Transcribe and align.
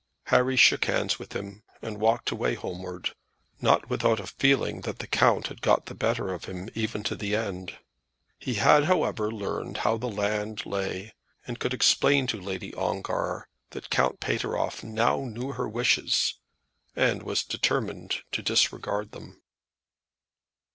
Harry 0.33 0.55
shook 0.55 0.85
hands 0.85 1.19
with 1.19 1.33
him 1.33 1.61
and 1.79 1.99
walked 1.99 2.31
away 2.31 2.55
homewards, 2.55 3.13
not 3.61 3.87
without 3.87 4.19
a 4.19 4.25
feeling 4.25 4.81
that 4.81 4.97
the 4.97 5.05
count 5.05 5.45
had 5.45 5.61
got 5.61 5.85
the 5.85 5.93
better 5.93 6.33
of 6.33 6.45
him, 6.45 6.69
even 6.73 7.03
to 7.03 7.15
the 7.15 7.35
end. 7.35 7.77
He 8.39 8.55
had, 8.55 8.85
however, 8.85 9.29
learned 9.31 9.77
how 9.85 9.97
the 9.97 10.09
land 10.09 10.65
lay, 10.65 11.13
and 11.45 11.59
could 11.59 11.71
explain 11.75 12.25
to 12.33 12.41
Lady 12.41 12.73
Ongar 12.73 13.47
that 13.77 13.91
Count 13.91 14.19
Pateroff 14.19 14.83
now 14.83 15.23
knew 15.23 15.51
her 15.51 15.69
wishes 15.69 16.33
and 16.95 17.21
was 17.21 17.43
determined 17.43 18.23
to 18.31 18.41
disregard 18.41 19.11
them. 19.11 19.39